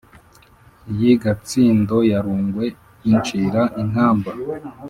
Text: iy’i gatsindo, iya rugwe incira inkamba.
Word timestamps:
iy’i 0.91 1.13
gatsindo, 1.23 1.95
iya 2.07 2.19
rugwe 2.25 2.65
incira 3.09 3.61
inkamba. 3.81 4.31